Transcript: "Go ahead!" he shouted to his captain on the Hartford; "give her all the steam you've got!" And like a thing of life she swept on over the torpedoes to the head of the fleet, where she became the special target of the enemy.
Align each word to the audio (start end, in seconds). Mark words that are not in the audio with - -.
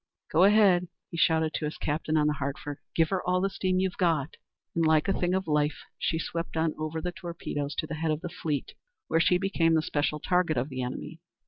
"Go 0.31 0.45
ahead!" 0.45 0.87
he 1.11 1.17
shouted 1.17 1.53
to 1.53 1.65
his 1.65 1.77
captain 1.77 2.17
on 2.17 2.25
the 2.25 2.33
Hartford; 2.33 2.79
"give 2.95 3.09
her 3.09 3.21
all 3.21 3.39
the 3.39 3.51
steam 3.51 3.77
you've 3.77 3.97
got!" 3.97 4.35
And 4.73 4.83
like 4.83 5.07
a 5.07 5.13
thing 5.13 5.35
of 5.35 5.45
life 5.47 5.83
she 5.99 6.17
swept 6.17 6.57
on 6.57 6.73
over 6.79 7.01
the 7.01 7.11
torpedoes 7.11 7.75
to 7.75 7.85
the 7.85 7.93
head 7.93 8.09
of 8.09 8.21
the 8.21 8.29
fleet, 8.29 8.73
where 9.09 9.19
she 9.19 9.37
became 9.37 9.75
the 9.75 9.83
special 9.83 10.19
target 10.19 10.57
of 10.57 10.69
the 10.69 10.81
enemy. 10.81 11.19